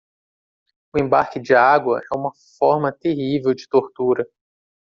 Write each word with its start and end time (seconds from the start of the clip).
O 0.95 0.99
embarque 0.99 1.39
de 1.39 1.53
água 1.53 1.99
é 2.03 2.17
uma 2.17 2.31
forma 2.59 2.91
terrível 2.91 3.53
de 3.53 3.67
tortura. 3.69 4.27